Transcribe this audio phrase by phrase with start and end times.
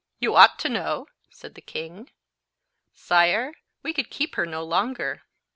[0.19, 2.09] "You ought to know," said the king.
[2.91, 3.53] "Sire,
[3.83, 5.21] we could keep her no longer."